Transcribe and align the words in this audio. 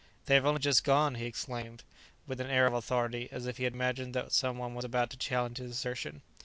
"They 0.25 0.33
have 0.33 0.47
only 0.47 0.59
just 0.61 0.83
gone," 0.83 1.13
he 1.13 1.25
exclaimed, 1.27 1.83
with 2.25 2.41
an 2.41 2.49
air 2.49 2.65
of 2.65 2.73
authority, 2.73 3.29
as 3.31 3.45
if 3.45 3.57
he 3.57 3.65
imagined 3.67 4.15
that 4.15 4.31
some 4.31 4.57
one 4.57 4.73
was 4.73 4.83
about 4.83 5.11
to 5.11 5.15
challenge 5.17 5.59
his 5.59 5.69
assertion. 5.69 6.23